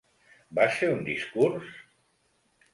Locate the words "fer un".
0.79-1.05